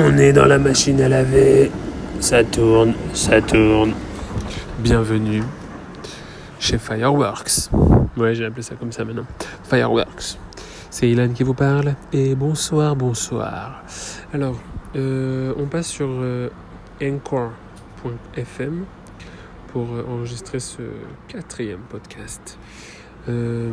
[0.00, 1.72] On est dans la machine à laver.
[2.20, 3.94] Ça tourne, ça tourne.
[4.78, 5.42] Bienvenue
[6.60, 7.68] chez Fireworks.
[8.16, 9.26] Ouais, j'ai appelé ça comme ça maintenant.
[9.64, 10.38] Fireworks.
[10.88, 11.96] C'est Ilan qui vous parle.
[12.12, 13.82] Et bonsoir, bonsoir.
[14.32, 14.60] Alors,
[14.94, 16.48] euh, on passe sur euh,
[17.02, 18.84] encore.fm
[19.72, 20.82] pour euh, enregistrer ce
[21.26, 22.56] quatrième podcast.
[23.28, 23.68] Euh...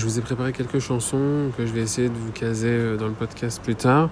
[0.00, 3.06] Je vous ai préparé quelques chansons que je vais essayer de vous caser euh, dans
[3.06, 4.08] le podcast plus tard.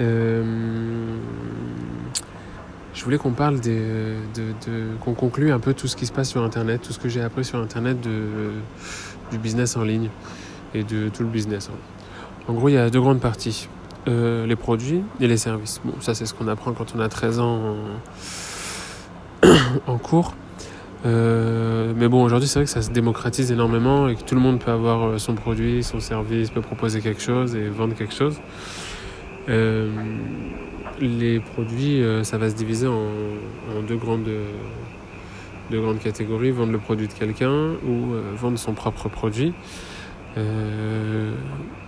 [0.00, 0.42] Euh,
[2.92, 3.78] je voulais qu'on parle des,
[4.34, 7.08] de, qu'on conclue un peu tout ce qui se passe sur Internet, tout ce que
[7.08, 8.50] j'ai appris sur Internet de,
[9.30, 10.10] du business en ligne
[10.74, 11.70] et de tout le business.
[12.48, 13.68] En gros, il y a deux grandes parties.
[14.08, 15.80] Euh, les produits et les services.
[15.84, 17.76] Bon, ça c'est ce qu'on apprend quand on a 13 ans
[19.86, 20.34] en cours.
[21.06, 24.40] Euh, mais bon, aujourd'hui, c'est vrai que ça se démocratise énormément et que tout le
[24.40, 28.14] monde peut avoir euh, son produit, son service, peut proposer quelque chose et vendre quelque
[28.14, 28.40] chose.
[29.48, 29.88] Euh,
[31.00, 33.06] les produits, euh, ça va se diviser en,
[33.86, 34.28] deux, grandes,
[35.70, 36.50] deux grandes catégories.
[36.50, 39.54] Vendre le produit de quelqu'un ou euh, vendre son propre produit.
[40.36, 41.32] Euh,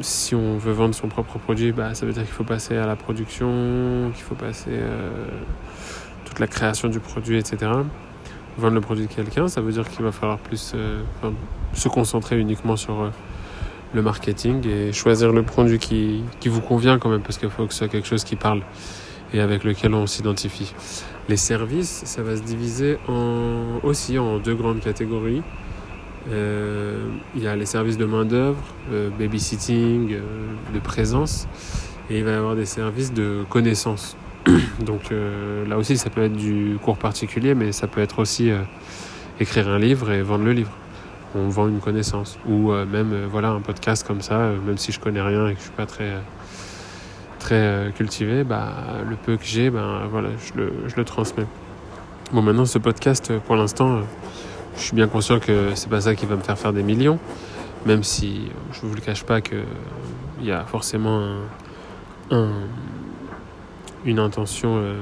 [0.00, 2.86] si on veut vendre son propre produit, bah, ça veut dire qu'il faut passer à
[2.86, 4.78] la production, qu'il faut passer
[6.24, 7.70] toute la création du produit, etc
[8.58, 11.02] vendre le produit de quelqu'un, ça veut dire qu'il va falloir plus euh,
[11.72, 13.10] se concentrer uniquement sur euh,
[13.94, 17.66] le marketing et choisir le produit qui, qui vous convient quand même, parce qu'il faut
[17.66, 18.62] que ce soit quelque chose qui parle
[19.32, 20.74] et avec lequel on s'identifie.
[21.28, 25.42] Les services, ça va se diviser en, aussi en deux grandes catégories.
[26.30, 30.16] Euh, il y a les services de main-d'œuvre, euh, babysitting,
[30.74, 31.46] de présence,
[32.10, 34.16] et il va y avoir des services de connaissance.
[34.80, 38.50] Donc euh, là aussi, ça peut être du cours particulier, mais ça peut être aussi
[38.50, 38.62] euh,
[39.38, 40.72] écrire un livre et vendre le livre.
[41.34, 42.38] On vend une connaissance.
[42.46, 45.58] Ou euh, même voilà un podcast comme ça, même si je connais rien et que
[45.58, 46.14] je suis pas très,
[47.38, 48.72] très cultivé, bah,
[49.08, 51.46] le peu que j'ai, ben voilà, je le, je le transmets.
[52.32, 54.00] Bon, maintenant, ce podcast, pour l'instant,
[54.76, 57.18] je suis bien conscient que c'est pas ça qui va me faire faire des millions,
[57.86, 59.64] même si je vous le cache pas qu'il
[60.42, 62.50] y a forcément un, un
[64.04, 64.94] une intention euh,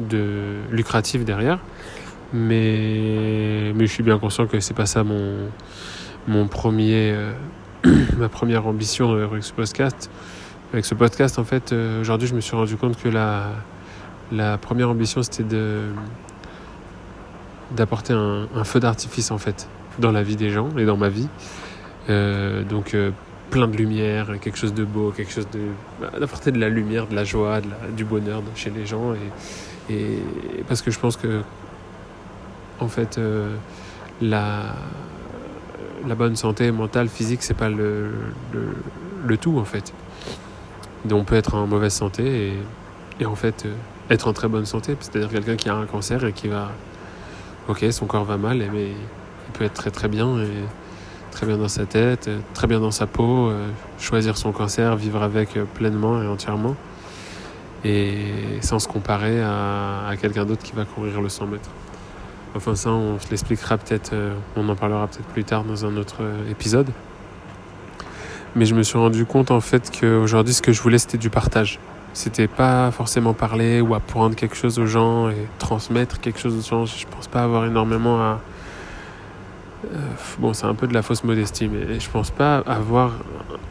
[0.00, 1.58] de lucrative derrière.
[2.32, 5.48] Mais, mais je suis bien conscient que c'est pas ça mon,
[6.26, 7.32] mon premier, euh,
[8.18, 10.10] ma première ambition avec ce podcast.
[10.72, 13.46] Avec ce podcast, en fait, euh, aujourd'hui, je me suis rendu compte que la,
[14.30, 15.84] la première ambition, c'était de
[17.70, 19.68] d'apporter un, feu d'artifice, en fait,
[19.98, 21.28] dans la vie des gens et dans ma vie.
[22.08, 22.96] Euh, donc,
[23.50, 27.14] plein de lumière, quelque chose de beau, quelque chose de d'apporter de la lumière, de
[27.14, 30.22] la joie, de du bonheur chez les gens et, et,
[30.68, 31.42] parce que je pense que
[32.80, 33.54] en fait euh,
[34.20, 34.74] la
[36.06, 38.12] la bonne santé mentale, physique, c'est pas le,
[39.26, 39.92] le, tout en fait.
[41.04, 42.52] Donc on peut être en mauvaise santé et,
[43.20, 43.74] et en fait euh,
[44.10, 46.70] être en très bonne santé, c'est-à-dire quelqu'un qui a un cancer et qui va
[47.68, 50.48] ok son corps va mal mais il peut être très très bien et
[51.30, 53.68] très bien dans sa tête, très bien dans sa peau, euh,
[53.98, 56.76] choisir son cancer, vivre avec euh, pleinement et entièrement,
[57.84, 58.16] et
[58.60, 61.70] sans se comparer à, quelqu'un d'autre qui va courir le 100 mètres.
[62.56, 65.96] Enfin ça, on se l'expliquera peut-être, euh, on en parlera peut-être plus tard dans un
[65.96, 66.90] autre épisode.
[68.56, 71.30] Mais je me suis rendu compte en fait qu'aujourd'hui, ce que je voulais, c'était du
[71.30, 71.78] partage.
[72.14, 76.68] C'était pas forcément parler ou apprendre quelque chose aux gens et transmettre quelque chose aux
[76.68, 76.86] gens.
[76.86, 78.36] Je pense pas avoir énormément à, euh,
[80.38, 83.12] bon, c'est un peu de la fausse modestie, mais je pense pas avoir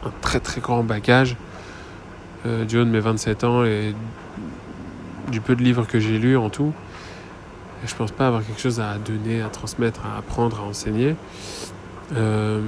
[0.04, 1.36] un très très grand bagage
[2.46, 3.94] euh, du haut de mes 27 ans et
[5.30, 6.72] du peu de livres que j'ai lus en tout.
[7.86, 11.14] Je pense pas avoir quelque chose à donner, à transmettre, à apprendre, à enseigner.
[12.16, 12.60] Euh,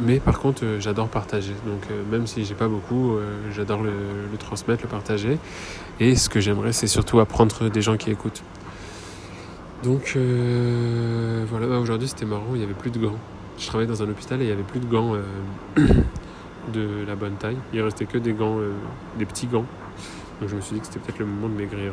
[0.00, 1.54] mais par contre, euh, j'adore partager.
[1.66, 3.16] Donc, euh, même si j'ai pas beaucoup,
[3.54, 3.92] j'adore le,
[4.38, 5.38] transmettre, le partager.
[6.00, 8.42] Et ce que j'aimerais, c'est surtout apprendre des gens qui écoutent.
[9.82, 13.18] Donc euh, voilà, bah, aujourd'hui c'était marrant, il n'y avait plus de gants.
[13.58, 15.22] Je travaillais dans un hôpital et il n'y avait plus de gants euh,
[16.72, 17.58] de la bonne taille.
[17.72, 18.72] Il restait que des gants, euh,
[19.18, 19.66] des petits gants.
[20.40, 21.92] Donc je me suis dit que c'était peut-être le moment de maigrir.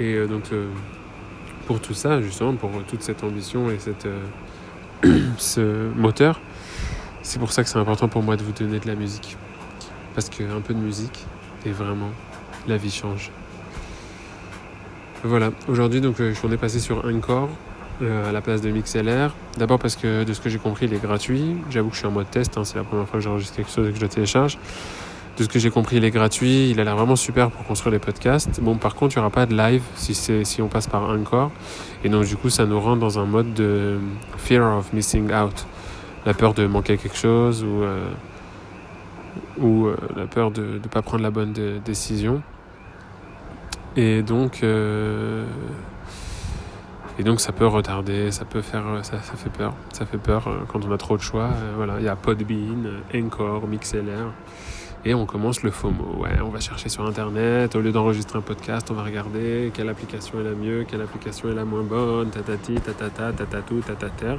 [0.00, 0.50] Et donc
[1.66, 4.08] pour tout ça, justement, pour toute cette ambition et cette,
[5.38, 6.40] ce moteur,
[7.22, 9.36] c'est pour ça que c'est important pour moi de vous donner de la musique.
[10.14, 11.26] Parce qu'un peu de musique
[11.64, 12.10] est vraiment
[12.70, 13.30] la vie change.
[15.24, 17.50] Voilà, aujourd'hui donc euh, on est passé sur Encore
[18.00, 19.34] euh, à la place de MixLR.
[19.58, 21.56] D'abord parce que de ce que j'ai compris il est gratuit.
[21.68, 23.70] J'avoue que je suis en mode test, hein, c'est la première fois que j'enregistre quelque
[23.70, 24.56] chose et que je le télécharge.
[25.36, 26.70] de ce que j'ai compris, il est gratuit.
[26.70, 28.60] Il a l'air vraiment super pour construire les podcasts.
[28.60, 31.50] Bon, par contre, il n'y aura pas de live si, on passe par Anchor.
[32.04, 33.98] Et donc, du coup, ça nous rend dans un mode de
[34.36, 35.66] fear of missing out.
[36.26, 37.84] La peur de manquer quelque chose ou,
[39.58, 41.52] ou euh, la peur de ne pas prendre la bonne
[41.84, 42.42] décision.
[44.00, 45.44] Et donc, euh,
[47.18, 50.48] et donc ça peut retarder, ça peut faire, ça, ça fait peur, ça fait peur
[50.68, 51.50] quand on a trop de choix.
[51.76, 54.32] voilà, il y a Podbean, Encore, MixLR.
[55.04, 56.16] Et on commence le FOMO.
[56.18, 57.76] Ouais, on va chercher sur Internet.
[57.76, 61.50] Au lieu d'enregistrer un podcast, on va regarder quelle application est la mieux, quelle application
[61.50, 64.36] est la moins bonne, tatati, tatata, tatatou, tatater.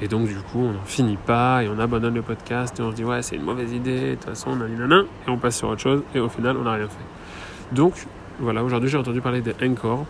[0.00, 2.92] Et donc, du coup, on n'en finit pas et on abandonne le podcast et on
[2.92, 5.68] se dit, ouais, c'est une mauvaise idée, de toute façon, nanana, et on passe sur
[5.68, 7.74] autre chose et au final, on n'a rien fait.
[7.74, 7.94] Donc,
[8.40, 10.06] voilà, aujourd'hui, j'ai entendu parler des Encore.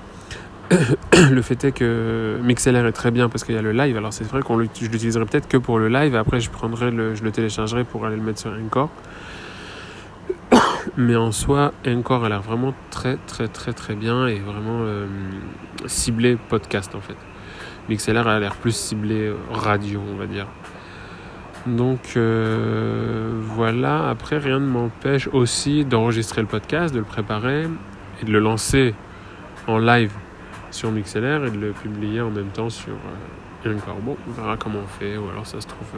[1.30, 3.96] le fait est que MixLR est très bien parce qu'il y a le live.
[3.96, 7.14] Alors, c'est vrai que je l'utiliserai peut-être que pour le live après, je, prendrai le,
[7.14, 8.90] je le téléchargerai pour aller le mettre sur Encore.
[10.96, 15.06] Mais en soi, Encore a l'air vraiment très très très très bien et vraiment euh,
[15.86, 17.16] ciblé podcast en fait.
[17.88, 20.46] MixLR a l'air plus ciblé radio, on va dire.
[21.66, 27.66] Donc euh, voilà, après rien ne m'empêche aussi d'enregistrer le podcast, de le préparer
[28.20, 28.94] et de le lancer
[29.66, 30.12] en live
[30.70, 33.96] sur MixLR et de le publier en même temps sur euh, Encore.
[33.96, 35.88] Bon, on verra comment on fait, ou alors ça se trouve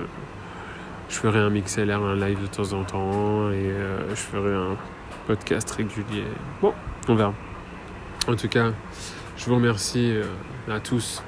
[1.08, 4.76] je ferai un MixLR, un live de temps en temps et euh, je ferai un
[5.26, 6.24] podcast régulier.
[6.60, 6.72] Bon,
[7.08, 7.34] on verra.
[8.26, 8.72] En tout cas,
[9.36, 10.24] je vous remercie euh,
[10.69, 11.22] à tous,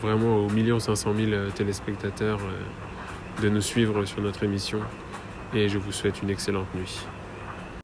[0.00, 2.40] vraiment aux millions 500 000 euh, téléspectateurs
[3.42, 4.80] de nous suivre sur notre émission
[5.54, 7.04] et je vous souhaite une excellente nuit.